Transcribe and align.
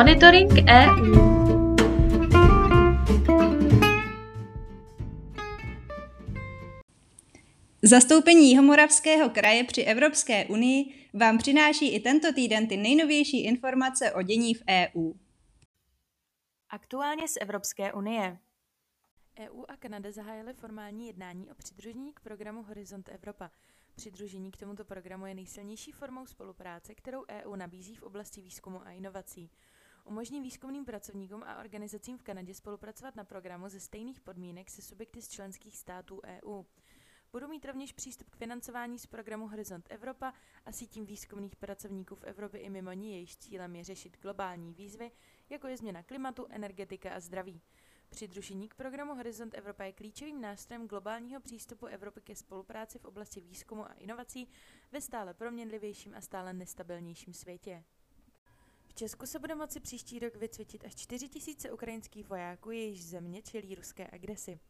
Monitoring 0.00 0.50
EU. 0.50 1.14
Zastoupení 7.82 8.50
Jihomoravského 8.50 9.30
kraje 9.30 9.64
při 9.64 9.82
Evropské 9.82 10.46
unii 10.46 11.08
vám 11.14 11.38
přináší 11.38 11.94
i 11.94 12.00
tento 12.00 12.32
týden 12.32 12.66
ty 12.66 12.76
nejnovější 12.76 13.44
informace 13.44 14.12
o 14.12 14.22
dění 14.22 14.54
v 14.54 14.62
EU. 14.68 15.12
Aktuálně 16.70 17.28
z 17.28 17.36
Evropské 17.40 17.92
unie. 17.92 18.38
EU 19.38 19.64
a 19.68 19.76
Kanada 19.76 20.12
zahájily 20.12 20.52
formální 20.52 21.06
jednání 21.06 21.50
o 21.50 21.54
přidružení 21.54 22.12
k 22.12 22.20
programu 22.20 22.62
Horizont 22.62 23.08
Evropa. 23.08 23.50
Přidružení 23.94 24.50
k 24.50 24.56
tomuto 24.56 24.84
programu 24.84 25.26
je 25.26 25.34
nejsilnější 25.34 25.92
formou 25.92 26.26
spolupráce, 26.26 26.94
kterou 26.94 27.24
EU 27.28 27.56
nabízí 27.56 27.96
v 27.96 28.02
oblasti 28.02 28.40
výzkumu 28.40 28.86
a 28.86 28.90
inovací. 28.90 29.50
Umožní 30.04 30.40
výzkumným 30.40 30.84
pracovníkům 30.84 31.42
a 31.42 31.58
organizacím 31.60 32.18
v 32.18 32.22
Kanadě 32.22 32.54
spolupracovat 32.54 33.16
na 33.16 33.24
programu 33.24 33.68
ze 33.68 33.80
stejných 33.80 34.20
podmínek 34.20 34.70
se 34.70 34.82
subjekty 34.82 35.22
z 35.22 35.28
členských 35.28 35.78
států 35.78 36.20
EU. 36.24 36.62
Budou 37.32 37.48
mít 37.48 37.64
rovněž 37.64 37.92
přístup 37.92 38.30
k 38.30 38.36
financování 38.36 38.98
z 38.98 39.06
programu 39.06 39.48
Horizont 39.48 39.86
Evropa 39.90 40.32
a 40.66 40.72
sítím 40.72 41.06
výzkumných 41.06 41.56
pracovníků 41.56 42.14
v 42.14 42.24
Evropě 42.24 42.60
i 42.60 42.70
mimo 42.70 42.92
ní, 42.92 43.12
jejíž 43.12 43.36
cílem 43.36 43.76
je 43.76 43.84
řešit 43.84 44.18
globální 44.22 44.74
výzvy, 44.74 45.10
jako 45.50 45.66
je 45.66 45.76
změna 45.76 46.02
klimatu, 46.02 46.46
energetika 46.50 47.14
a 47.14 47.20
zdraví. 47.20 47.60
Přidružení 48.10 48.68
k 48.68 48.74
programu 48.74 49.14
Horizont 49.14 49.54
Evropa 49.54 49.84
je 49.84 49.92
klíčovým 49.92 50.40
nástrojem 50.40 50.88
globálního 50.88 51.40
přístupu 51.40 51.86
Evropy 51.86 52.20
ke 52.20 52.36
spolupráci 52.36 52.98
v 52.98 53.04
oblasti 53.04 53.40
výzkumu 53.40 53.84
a 53.86 53.92
inovací 53.92 54.48
ve 54.92 55.00
stále 55.00 55.34
proměnlivějším 55.34 56.14
a 56.14 56.20
stále 56.20 56.52
nestabilnějším 56.52 57.34
světě. 57.34 57.84
V 58.90 58.94
Česku 58.94 59.26
se 59.26 59.38
bude 59.38 59.54
moci 59.54 59.80
příští 59.80 60.18
rok 60.18 60.36
vycvičit 60.36 60.84
až 60.84 60.94
4 60.94 61.28
000 61.64 61.74
ukrajinských 61.74 62.28
vojáků, 62.28 62.70
jejichž 62.70 63.02
země 63.02 63.42
čelí 63.42 63.74
ruské 63.74 64.10
agresi. 64.12 64.60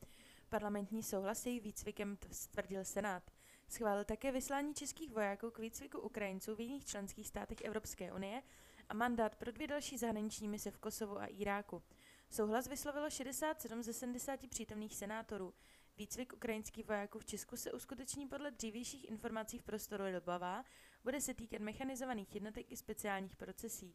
Parlamentní 0.49 1.03
souhlas 1.03 1.47
její 1.47 1.61
výcvikem 1.61 2.19
stvrdil 2.33 2.85
Senát. 2.85 3.23
Schválil 3.69 4.05
také 4.05 4.33
vyslání 4.33 4.75
českých 4.75 5.13
vojáků 5.13 5.51
k 5.51 5.59
výcviku 5.59 5.99
Ukrajinců 5.99 6.55
v 6.55 6.61
jiných 6.61 6.85
členských 6.85 7.29
státech 7.29 7.61
Evropské 7.61 8.13
unie 8.13 8.43
a 8.89 8.95
mandát 8.95 9.37
pro 9.37 9.53
dvě 9.53 9.67
další 9.67 9.99
zahraniční 9.99 10.49
mise 10.49 10.71
v 10.71 10.79
Kosovu 10.79 11.19
a 11.19 11.27
Iráku. 11.27 11.83
Souhlas 12.31 12.69
vyslovilo 12.69 13.11
67 13.11 13.83
ze 13.83 13.93
70 13.93 14.41
přítomných 14.51 14.97
senátorů. 14.97 15.55
Výcvik 16.01 16.33
ukrajinských 16.33 16.87
vojáků 16.87 17.19
v 17.19 17.25
Česku 17.25 17.57
se 17.57 17.73
uskuteční 17.73 18.27
podle 18.27 18.51
dřívějších 18.51 19.11
informací 19.11 19.59
v 19.59 19.63
prostoru 19.63 20.05
Lbava, 20.17 20.65
bude 21.05 21.21
se 21.21 21.35
týkat 21.35 21.61
mechanizovaných 21.61 22.35
jednotek 22.35 22.73
i 22.73 22.77
speciálních 22.77 23.37
procesí. 23.37 23.95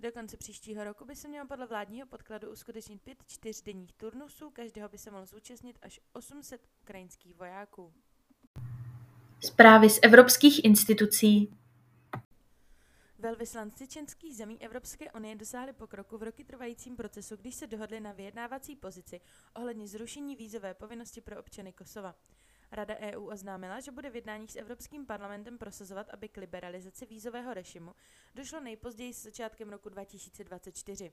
Do 0.00 0.12
konce 0.12 0.36
příštího 0.36 0.84
roku 0.84 1.04
by 1.04 1.16
se 1.16 1.28
mělo 1.28 1.46
podle 1.46 1.66
vládního 1.66 2.06
podkladu 2.06 2.50
uskutečnit 2.50 3.02
pět 3.02 3.18
čtyřdenních 3.26 3.92
turnusů, 3.92 4.50
každého 4.50 4.88
by 4.88 4.98
se 4.98 5.10
mohl 5.10 5.26
zúčastnit 5.26 5.78
až 5.82 6.00
800 6.12 6.68
ukrajinských 6.82 7.34
vojáků. 7.34 7.92
Zprávy 9.40 9.90
z 9.90 9.98
evropských 10.02 10.64
institucí 10.64 11.58
Velvyslanci 13.26 13.88
členských 13.88 14.36
zemí 14.36 14.62
Evropské 14.62 15.12
unie 15.12 15.34
dosáhli 15.34 15.72
pokroku 15.72 16.18
v 16.18 16.22
roky 16.22 16.44
trvajícím 16.44 16.96
procesu, 16.96 17.36
když 17.36 17.54
se 17.54 17.66
dohodli 17.66 18.00
na 18.00 18.12
vyjednávací 18.12 18.76
pozici 18.76 19.20
ohledně 19.54 19.88
zrušení 19.88 20.36
vízové 20.36 20.74
povinnosti 20.74 21.20
pro 21.20 21.40
občany 21.40 21.72
Kosova. 21.72 22.14
Rada 22.72 22.96
EU 22.96 23.26
oznámila, 23.26 23.80
že 23.80 23.90
bude 23.90 24.10
v 24.10 24.16
jednáních 24.16 24.52
s 24.52 24.56
Evropským 24.56 25.06
parlamentem 25.06 25.58
prosazovat, 25.58 26.08
aby 26.10 26.28
k 26.28 26.36
liberalizaci 26.36 27.06
vízového 27.06 27.54
režimu 27.54 27.94
došlo 28.34 28.60
nejpozději 28.60 29.14
s 29.14 29.22
začátkem 29.22 29.68
roku 29.68 29.88
2024. 29.88 31.12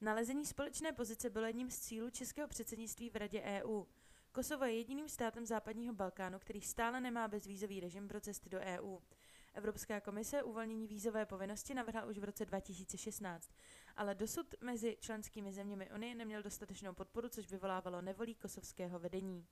Nalezení 0.00 0.46
společné 0.46 0.92
pozice 0.92 1.30
bylo 1.30 1.46
jedním 1.46 1.70
z 1.70 1.78
cílů 1.78 2.10
českého 2.10 2.48
předsednictví 2.48 3.10
v 3.10 3.16
Radě 3.16 3.42
EU. 3.42 3.84
Kosovo 4.32 4.64
je 4.64 4.76
jediným 4.76 5.08
státem 5.08 5.46
západního 5.46 5.94
Balkánu, 5.94 6.38
který 6.38 6.60
stále 6.60 7.00
nemá 7.00 7.28
bezvízový 7.28 7.80
režim 7.80 8.08
pro 8.08 8.20
cesty 8.20 8.48
do 8.48 8.58
EU. 8.58 8.98
Evropská 9.54 10.00
komise 10.00 10.42
uvolnění 10.42 10.86
vízové 10.86 11.26
povinnosti 11.26 11.74
navrhla 11.74 12.04
už 12.04 12.18
v 12.18 12.24
roce 12.24 12.46
2016, 12.46 13.50
ale 13.96 14.14
dosud 14.14 14.54
mezi 14.60 14.96
členskými 15.00 15.52
zeměmi 15.52 15.90
Unie 15.94 16.14
neměl 16.14 16.42
dostatečnou 16.42 16.94
podporu, 16.94 17.28
což 17.28 17.50
vyvolávalo 17.50 18.02
nevolí 18.02 18.34
kosovského 18.34 18.98
vedení. 18.98 19.46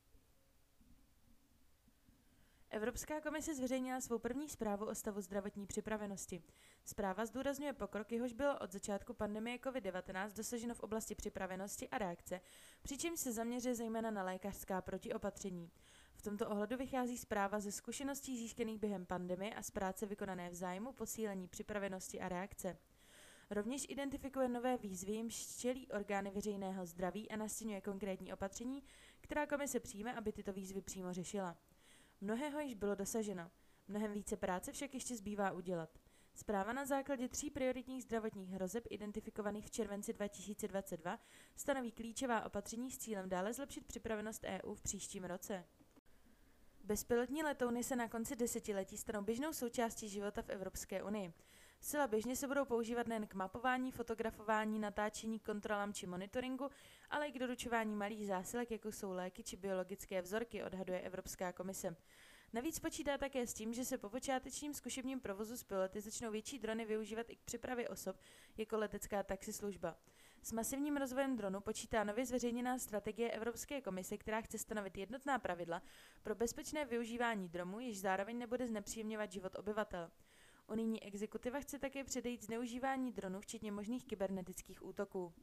Evropská 2.72 3.21
komise 3.21 3.55
zveřejnila 3.55 4.00
svou 4.00 4.19
první 4.19 4.49
zprávu 4.49 4.87
o 4.87 4.94
stavu 4.94 5.21
zdravotní 5.21 5.66
připravenosti. 5.66 6.43
Zpráva 6.84 7.27
zdůrazňuje 7.27 7.72
pokrok, 7.72 8.12
jehož 8.12 8.33
bylo 8.33 8.59
od 8.59 8.72
začátku 8.72 9.15
pandemie 9.15 9.59
COVID-19 9.59 10.33
dosaženo 10.33 10.75
v 10.75 10.81
oblasti 10.81 11.15
připravenosti 11.15 11.89
a 11.89 11.99
reakce, 11.99 12.41
přičemž 12.83 13.21
se 13.21 13.33
zaměřuje 13.33 13.75
zejména 13.75 14.10
na 14.10 14.22
lékařská 14.22 14.83
protiopatření. 14.83 15.71
V 16.21 16.23
tomto 16.23 16.49
ohledu 16.49 16.77
vychází 16.77 17.19
zpráva 17.19 17.61
ze 17.61 17.73
zkušeností 17.73 18.39
získaných 18.39 18.79
během 18.79 19.07
pandemie 19.07 19.55
a 19.55 19.63
z 19.63 19.71
práce 19.71 20.07
vykonané 20.07 20.51
v 20.51 20.55
zájmu 20.55 20.93
posílení 20.93 21.49
připravenosti 21.49 22.21
a 22.21 22.29
reakce. 22.29 22.77
Rovněž 23.51 23.87
identifikuje 23.89 24.49
nové 24.49 24.77
výzvy, 24.77 25.13
jimž 25.13 25.57
čelí 25.57 25.89
orgány 25.89 26.31
veřejného 26.31 26.87
zdraví 26.87 27.31
a 27.31 27.37
nastínuje 27.37 27.81
konkrétní 27.81 28.33
opatření, 28.33 28.83
která 29.21 29.47
komise 29.47 29.81
přijme, 29.81 30.15
aby 30.15 30.33
tyto 30.33 30.53
výzvy 30.53 30.83
přímo 30.83 31.13
řešila. 31.13 31.57
Mnohého 32.21 32.61
již 32.61 32.75
bylo 32.75 32.95
dosaženo. 32.95 33.51
Mnohem 33.89 34.13
více 34.13 34.37
práce 34.37 34.73
však 34.73 34.95
ještě 34.95 35.17
zbývá 35.17 35.53
udělat. 35.53 35.99
Zpráva 36.35 36.73
na 36.73 36.85
základě 36.85 37.29
tří 37.29 37.51
prioritních 37.51 38.03
zdravotních 38.03 38.51
hrozeb 38.51 38.85
identifikovaných 38.91 39.67
v 39.67 39.71
červenci 39.71 40.13
2022 40.13 41.19
stanoví 41.57 41.93
klíčová 41.93 42.47
opatření 42.47 42.91
s 42.91 42.99
cílem 42.99 43.29
dále 43.29 43.53
zlepšit 43.53 43.87
připravenost 43.87 44.45
EU 44.45 44.75
v 44.75 44.83
příštím 44.83 45.25
roce. 45.25 45.65
Bezpilotní 46.85 47.43
letouny 47.43 47.85
se 47.85 47.97
na 47.97 48.09
konci 48.09 48.37
desetiletí 48.37 48.97
stanou 48.97 49.23
běžnou 49.23 49.53
součástí 49.53 50.09
života 50.09 50.43
v 50.43 50.49
Evropské 50.49 51.03
unii. 51.03 51.33
Zcela 51.81 52.07
běžně 52.07 52.37
se 52.37 52.49
budou 52.49 52.65
používat 52.65 53.07
nejen 53.07 53.27
k 53.27 53.35
mapování, 53.35 53.93
fotografování, 53.93 54.79
natáčení, 54.79 55.39
kontrolám 55.39 55.93
či 55.93 56.07
monitoringu, 56.07 56.71
ale 57.11 57.27
i 57.27 57.33
k 57.33 57.39
doručování 57.39 57.95
malých 57.95 58.27
zásilek, 58.27 58.71
jako 58.71 58.93
jsou 58.93 59.13
léky 59.13 59.43
či 59.43 59.57
biologické 59.57 60.23
vzorky, 60.23 60.65
odhaduje 60.65 61.01
Evropská 61.01 61.53
komise. 61.53 61.97
Navíc 62.53 62.79
počítá 62.79 63.19
také 63.19 63.47
s 63.47 63.55
tím, 63.55 63.73
že 63.73 63.85
se 63.85 63.99
po 63.99 64.11
počátečním 64.11 64.75
zkušebním 64.75 65.21
provozu 65.21 65.57
s 65.57 65.65
piloty 65.65 66.01
začnou 66.01 66.31
větší 66.31 66.59
drony 66.59 66.85
využívat 66.85 67.31
i 67.31 67.37
k 67.37 67.41
přepravě 67.45 67.89
osob, 67.89 68.17
jako 68.57 68.79
letecká 68.79 69.23
taxislužba. 69.23 69.97
S 70.43 70.53
masivním 70.53 70.97
rozvojem 70.97 71.37
dronu 71.37 71.61
počítá 71.61 72.05
nově 72.05 72.27
zveřejněná 72.27 72.78
strategie 72.78 73.31
Evropské 73.31 73.81
komise, 73.81 74.19
která 74.19 74.41
chce 74.41 74.59
stanovit 74.59 74.99
jednotná 74.99 75.39
pravidla 75.39 75.83
pro 76.23 76.34
bezpečné 76.34 76.84
využívání 76.84 77.49
dronů, 77.49 77.81
jež 77.81 78.01
zároveň 78.01 78.39
nebude 78.39 78.67
znepříjemňovat 78.67 79.33
život 79.33 79.59
obyvatel. 79.59 80.11
Unijní 80.67 81.03
exekutiva 81.03 81.61
chce 81.61 81.78
také 81.78 82.05
předejít 82.05 82.45
zneužívání 82.45 83.12
dronů, 83.12 83.41
včetně 83.41 83.73
možných 83.73 84.05
kybernetických 84.05 84.84
útoků. 84.84 85.34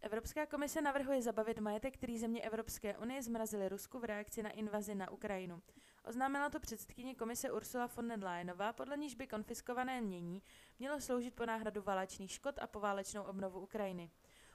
Evropská 0.00 0.46
komise 0.46 0.80
navrhuje 0.80 1.22
zabavit 1.22 1.58
majetek, 1.58 1.94
který 1.94 2.18
země 2.18 2.42
Evropské 2.42 2.98
unie 2.98 3.22
zmrazily 3.22 3.68
Rusku 3.68 3.98
v 3.98 4.04
reakci 4.04 4.42
na 4.42 4.50
invazi 4.50 4.94
na 4.94 5.10
Ukrajinu. 5.10 5.62
Oznámila 6.06 6.50
to 6.50 6.60
předsedkyně 6.60 7.14
komise 7.14 7.52
Ursula 7.52 7.86
von 7.86 8.08
der 8.08 8.24
Leyenová, 8.24 8.72
podle 8.72 8.96
níž 8.96 9.14
by 9.14 9.26
konfiskované 9.26 10.00
mění 10.00 10.42
mělo 10.78 11.00
sloužit 11.00 11.34
po 11.34 11.46
náhradu 11.46 11.82
válečných 11.82 12.30
škod 12.30 12.58
a 12.58 12.66
poválečnou 12.66 13.22
obnovu 13.22 13.60
Ukrajiny. 13.60 14.10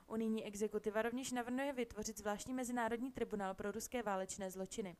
Unijní 0.07 0.45
exekutiva 0.45 1.01
rovněž 1.01 1.31
navrhuje 1.31 1.73
vytvořit 1.73 2.17
zvláštní 2.17 2.53
mezinárodní 2.53 3.11
tribunál 3.11 3.53
pro 3.53 3.72
ruské 3.72 4.03
válečné 4.03 4.51
zločiny. 4.51 4.97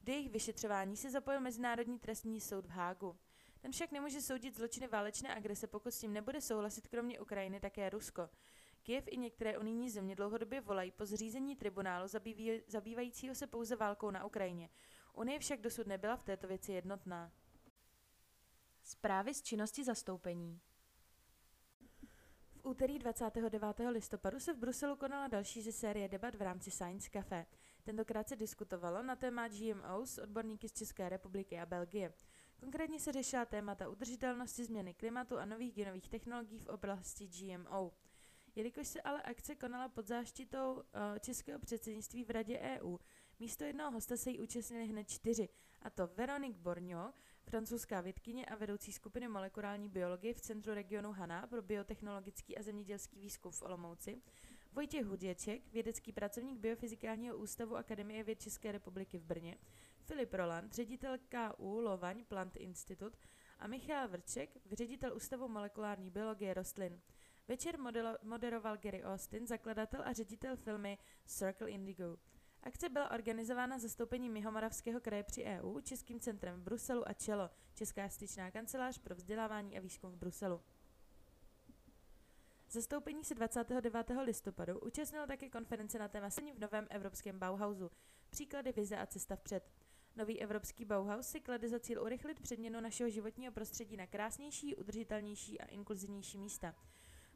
Do 0.00 0.12
jejich 0.12 0.30
vyšetřování 0.30 0.96
se 0.96 1.10
zapojil 1.10 1.40
Mezinárodní 1.40 1.98
trestní 1.98 2.40
soud 2.40 2.66
v 2.66 2.70
Hágu. 2.70 3.16
Ten 3.60 3.72
však 3.72 3.92
nemůže 3.92 4.22
soudit 4.22 4.56
zločiny 4.56 4.88
válečné 4.88 5.34
agrese, 5.34 5.66
pokud 5.66 5.90
s 5.90 5.98
tím 5.98 6.12
nebude 6.12 6.40
souhlasit 6.40 6.88
kromě 6.88 7.20
Ukrajiny 7.20 7.60
také 7.60 7.90
Rusko. 7.90 8.30
Kiev 8.82 9.04
i 9.08 9.16
některé 9.16 9.58
unijní 9.58 9.90
země 9.90 10.16
dlouhodobě 10.16 10.60
volají 10.60 10.90
po 10.90 11.06
zřízení 11.06 11.56
tribunálu 11.56 12.08
zabývajícího 12.66 13.34
se 13.34 13.46
pouze 13.46 13.76
válkou 13.76 14.10
na 14.10 14.24
Ukrajině. 14.24 14.68
Unie 15.16 15.38
však 15.38 15.60
dosud 15.60 15.86
nebyla 15.86 16.16
v 16.16 16.24
této 16.24 16.48
věci 16.48 16.72
jednotná. 16.72 17.32
Zprávy 18.82 19.34
z 19.34 19.42
činnosti 19.42 19.84
zastoupení 19.84 20.60
V 22.56 22.66
úterý 22.66 22.98
29. 22.98 23.64
listopadu 23.90 24.40
se 24.40 24.52
v 24.52 24.56
Bruselu 24.56 24.96
konala 24.96 25.28
další 25.28 25.62
ze 25.62 25.72
série 25.72 26.08
debat 26.08 26.34
v 26.34 26.42
rámci 26.42 26.70
Science 26.70 27.10
Café. 27.10 27.46
Tentokrát 27.84 28.28
se 28.28 28.36
diskutovalo 28.36 29.02
na 29.02 29.16
téma 29.16 29.48
GMO 29.48 30.06
s 30.06 30.18
odborníky 30.18 30.68
z 30.68 30.72
České 30.72 31.08
republiky 31.08 31.60
a 31.60 31.66
Belgie. 31.66 32.12
Konkrétně 32.60 33.00
se 33.00 33.12
řešila 33.12 33.44
témata 33.44 33.88
udržitelnosti 33.88 34.64
změny 34.64 34.94
klimatu 34.94 35.38
a 35.38 35.44
nových 35.44 35.74
genových 35.74 36.08
technologií 36.08 36.58
v 36.58 36.68
oblasti 36.68 37.28
GMO. 37.28 37.92
Jelikož 38.56 38.88
se 38.88 39.02
ale 39.02 39.22
akce 39.22 39.54
konala 39.54 39.88
pod 39.88 40.06
záštitou 40.06 40.74
uh, 40.74 40.82
českého 41.20 41.58
předsednictví 41.58 42.24
v 42.24 42.30
Radě 42.30 42.58
EU, 42.58 42.96
místo 43.38 43.64
jednoho 43.64 43.90
hosta 43.90 44.16
se 44.16 44.30
jí 44.30 44.40
účastnili 44.40 44.86
hned 44.86 45.08
čtyři 45.08 45.48
a 45.82 45.90
to 45.90 46.06
Veronique 46.06 46.58
Borňo, 46.58 47.12
francouzská 47.44 48.00
vědkyně 48.00 48.46
a 48.46 48.54
vedoucí 48.54 48.92
skupiny 48.92 49.28
molekulární 49.28 49.88
biologie 49.88 50.34
v 50.34 50.40
Centru 50.40 50.74
regionu 50.74 51.12
Hana 51.12 51.46
pro 51.46 51.62
biotechnologický 51.62 52.58
a 52.58 52.62
zemědělský 52.62 53.20
výzkum 53.20 53.52
v 53.52 53.62
Olomouci, 53.62 54.22
Vojtěch 54.72 55.04
Huděček, 55.04 55.72
vědecký 55.72 56.12
pracovník 56.12 56.58
Biofyzikálního 56.58 57.36
ústavu 57.36 57.76
Akademie 57.76 58.24
věd 58.24 58.40
České 58.40 58.72
republiky 58.72 59.18
v 59.18 59.24
Brně, 59.24 59.56
Filip 60.02 60.34
Roland, 60.34 60.72
ředitel 60.72 61.18
KU 61.18 61.80
Lovaň 61.80 62.24
Plant 62.24 62.56
Institute 62.56 63.18
a 63.58 63.66
Michal 63.66 64.08
Vrček, 64.08 64.50
ředitel 64.72 65.16
Ústavu 65.16 65.48
molekulární 65.48 66.10
biologie 66.10 66.54
rostlin. 66.54 67.00
Večer 67.48 67.78
moderoval 68.22 68.76
Gary 68.76 69.04
Austin, 69.04 69.46
zakladatel 69.46 70.02
a 70.04 70.12
ředitel 70.12 70.56
filmy 70.56 70.98
Circle 71.26 71.70
Indigo. 71.70 72.16
Akce 72.66 72.88
byla 72.88 73.10
organizována 73.10 73.78
zastoupením 73.78 74.36
Jihomoravského 74.36 75.00
kraje 75.00 75.22
při 75.22 75.44
EU, 75.44 75.80
Českým 75.80 76.20
centrem 76.20 76.60
v 76.60 76.62
Bruselu 76.62 77.08
a 77.08 77.12
ČELO, 77.12 77.50
Česká 77.74 78.08
styčná 78.08 78.50
kancelář 78.50 78.98
pro 78.98 79.14
vzdělávání 79.14 79.78
a 79.78 79.80
výzkum 79.80 80.12
v 80.12 80.16
Bruselu. 80.16 80.60
Zastoupení 82.70 83.24
se 83.24 83.34
29. 83.34 84.10
listopadu 84.24 84.78
účastnilo 84.78 85.26
také 85.26 85.48
konference 85.48 85.98
na 85.98 86.08
téma 86.08 86.28
v 86.30 86.58
novém 86.58 86.86
evropském 86.90 87.38
Bauhausu, 87.38 87.90
příklady 88.30 88.72
vize 88.72 88.96
a 88.96 89.06
cesta 89.06 89.36
vpřed. 89.36 89.70
Nový 90.16 90.42
evropský 90.42 90.84
Bauhaus 90.84 91.26
si 91.26 91.40
klade 91.40 91.68
za 91.68 91.78
cíl 91.78 92.02
urychlit 92.02 92.40
předměnu 92.40 92.80
našeho 92.80 93.10
životního 93.10 93.52
prostředí 93.52 93.96
na 93.96 94.06
krásnější, 94.06 94.76
udržitelnější 94.76 95.60
a 95.60 95.66
inkluzivnější 95.66 96.38
místa. 96.38 96.74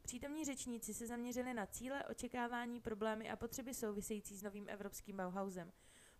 Přítomní 0.01 0.45
řečníci 0.45 0.93
se 0.93 1.07
zaměřili 1.07 1.53
na 1.53 1.65
cíle, 1.65 2.03
očekávání, 2.05 2.81
problémy 2.81 3.29
a 3.29 3.35
potřeby 3.35 3.73
související 3.73 4.37
s 4.37 4.43
novým 4.43 4.69
evropským 4.69 5.17
Bauhausem. 5.17 5.71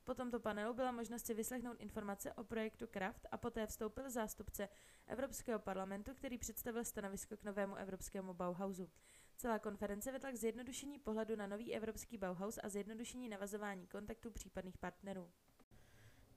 Po 0.04 0.14
tomto 0.14 0.40
panelu 0.40 0.74
byla 0.74 0.92
možnost 0.92 1.26
si 1.26 1.34
vyslechnout 1.34 1.82
informace 1.82 2.34
o 2.34 2.44
projektu 2.44 2.88
Kraft 2.88 3.28
a 3.32 3.38
poté 3.38 3.68
vstoupil 3.68 4.10
zástupce 4.10 4.70
Evropského 5.08 5.60
parlamentu, 5.60 6.14
který 6.14 6.38
představil 6.38 6.84
stanovisko 6.84 7.38
k 7.38 7.44
novému 7.44 7.76
evropskému 7.76 8.34
Bauhausu. 8.34 8.90
Celá 9.38 9.60
konference 9.60 10.12
vedla 10.12 10.32
k 10.32 10.36
zjednodušení 10.36 11.00
pohledu 11.00 11.36
na 11.36 11.48
nový 11.48 11.76
evropský 11.76 12.18
Bauhaus 12.18 12.60
a 12.64 12.70
zjednodušení 12.70 13.30
navazování 13.30 13.88
kontaktů 13.88 14.32
případných 14.32 14.78
partnerů. 14.78 15.32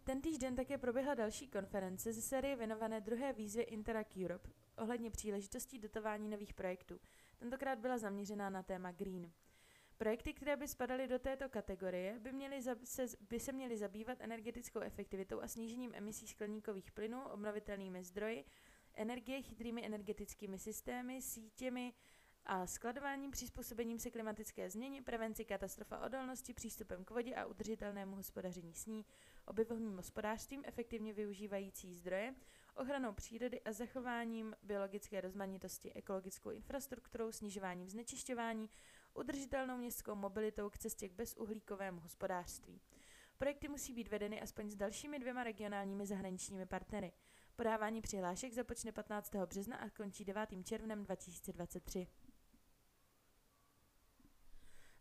Ten 0.05 0.20
týden 0.20 0.56
také 0.56 0.79
proběhla 0.79 1.14
další 1.14 1.49
konference 1.49 2.12
ze 2.12 2.23
série 2.23 2.56
věnované 2.56 3.00
druhé 3.00 3.32
výzvě 3.32 3.64
Interact 3.64 4.17
Europe 4.25 4.49
ohledně 4.76 5.11
příležitostí 5.11 5.79
dotování 5.79 6.29
nových 6.29 6.55
projektů. 6.55 7.00
Tentokrát 7.38 7.78
byla 7.78 7.98
zaměřená 7.98 8.50
na 8.50 8.62
téma 8.62 8.92
Green. 8.92 9.32
Projekty, 9.98 10.34
které 10.34 10.56
by 10.56 10.69
spadaly 10.69 11.08
do 11.08 11.19
této 11.19 11.48
kategorie, 11.48 12.19
by, 12.19 12.32
měly 12.32 12.62
za, 12.62 12.76
se, 12.84 13.06
by 13.31 13.40
se 13.40 13.52
měly 13.52 13.76
zabývat 13.76 14.19
energetickou 14.20 14.81
efektivitou 14.81 15.40
a 15.40 15.48
snížením 15.48 15.94
emisí 15.94 16.26
skleníkových 16.26 16.92
plynů, 16.92 17.25
obnovitelnými 17.25 18.04
zdroji, 18.04 18.44
energie, 18.94 19.42
chytrými 19.42 19.86
energetickými 19.86 20.58
systémy, 20.58 21.22
sítěmi, 21.22 21.94
a 22.46 22.66
skladováním, 22.66 23.31
přizpůsobením 23.31 23.98
se 23.98 24.10
klimatické 24.10 24.70
změně, 24.70 25.02
prevenci 25.02 25.44
katastrofa 25.44 25.98
odolnosti, 25.98 26.54
přístupem 26.54 27.04
k 27.04 27.10
vodě 27.10 27.34
a 27.34 27.46
udržitelnému 27.46 28.16
hospodaření 28.16 28.75
s 28.75 28.86
ní, 28.86 29.04
obyvovým 29.46 29.96
hospodářstvím, 29.96 30.62
efektivně 30.66 31.12
využívající 31.12 31.94
zdroje, 31.94 32.34
ochranou 32.76 33.12
přírody 33.12 33.61
a 33.61 33.73
zachováním 33.73 34.56
biologické 34.62 35.21
rozmanitosti, 35.21 35.93
ekologickou 35.93 36.50
infrastrukturou, 36.50 37.32
snižováním 37.32 37.88
znečišťování, 37.88 38.71
udržitelnou 39.15 39.76
městskou 39.76 40.15
mobilitou 40.15 40.71
k 40.71 40.79
cestě 40.79 41.09
k 41.09 41.12
bezuhlíkovému 41.12 42.00
hospodářství. 42.00 42.81
Projekty 43.38 43.69
musí 43.69 43.93
být 43.93 44.09
vedeny 44.09 44.43
aspoň 44.43 44.71
s 44.71 44.76
dalšími 44.76 45.19
dvěma 45.19 45.44
regionálními 45.44 46.06
zahraničními 46.06 46.67
partnery. 46.67 47.12
Podávání 47.56 48.00
přihlášek 48.00 48.53
započne 48.53 48.93
15. 48.93 49.35
března 49.35 49.77
a 49.77 49.91
končí 49.91 50.25
9. 50.25 50.49
červnem 50.65 51.05
2023. 51.05 52.06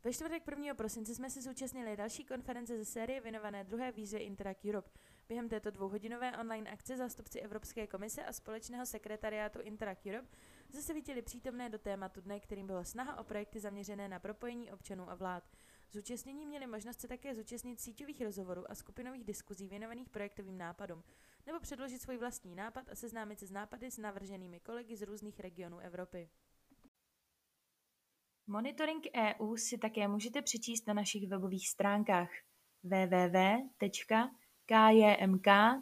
Ve 0.04 0.14
čtvrtek 0.14 0.44
1. 0.48 0.74
prosince 0.74 1.16
jsme 1.16 1.30
se 1.30 1.42
zúčastnili 1.42 1.98
další 1.98 2.26
konference 2.26 2.78
ze 2.78 2.86
série 2.86 3.22
věnované 3.22 3.64
druhé 3.64 3.92
výzvě 3.92 4.20
Interact 4.20 4.66
Europe. 4.66 4.90
Během 5.28 5.50
této 5.50 5.72
dvouhodinové 5.72 6.38
online 6.38 6.72
akce 6.72 6.98
zástupci 6.98 7.40
Evropské 7.40 7.88
komise 7.88 8.26
a 8.26 8.34
společného 8.34 8.86
sekretariátu 8.86 9.60
Interact 9.62 10.06
Europe 10.06 10.28
zasvítili 10.70 11.22
přítomné 11.22 11.70
do 11.70 11.80
tématu 11.80 12.22
dne, 12.22 12.40
kterým 12.40 12.68
bylo 12.68 12.86
snaha 12.86 13.20
o 13.20 13.24
projekty 13.24 13.60
zaměřené 13.60 14.08
na 14.08 14.20
propojení 14.20 14.72
občanů 14.72 15.10
a 15.10 15.16
vlád. 15.16 15.44
Zúčastnění 15.92 16.46
měli 16.46 16.68
možnost 16.68 17.02
se 17.02 17.08
také 17.08 17.36
zúčastnit 17.36 17.82
síťových 17.82 18.22
rozhovorů 18.22 18.72
a 18.72 18.76
skupinových 18.76 19.24
diskuzí 19.24 19.68
věnovaných 19.68 20.10
projektovým 20.10 20.58
nápadům, 20.58 21.04
nebo 21.46 21.60
předložit 21.60 22.02
svůj 22.02 22.18
vlastní 22.18 22.56
nápad 22.56 22.90
a 22.90 22.96
seznámit 22.96 23.40
se 23.40 23.48
s 23.48 23.52
nápady 23.52 23.92
s 23.92 23.98
navrženými 23.98 24.60
kolegy 24.60 24.96
z 24.96 25.02
různých 25.02 25.40
regionů 25.40 25.80
Evropy. 25.80 26.30
Monitoring 28.48 29.04
EU 29.16 29.56
si 29.58 29.78
také 29.78 30.08
můžete 30.08 30.42
přečíst 30.42 30.88
na 30.88 30.94
našich 30.94 31.28
webových 31.28 31.70
stránkách 31.70 32.30
www.kjmk.eu 34.70 35.82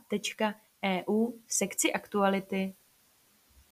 v 1.45 1.51
sekci 1.53 1.93
Aktuality 1.93 2.73